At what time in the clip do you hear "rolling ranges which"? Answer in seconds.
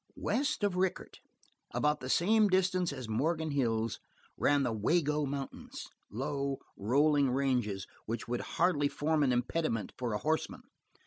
6.75-8.27